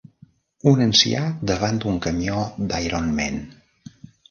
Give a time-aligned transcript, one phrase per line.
[0.71, 1.21] Un ancià
[1.51, 2.41] davant d'un camió
[2.73, 3.41] d'Iron Man.